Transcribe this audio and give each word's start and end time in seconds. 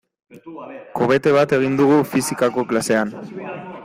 Kohete 0.99 1.33
bat 1.35 1.53
egin 1.57 1.77
dugu 1.81 1.99
fisikako 2.15 2.65
klasean. 2.73 3.13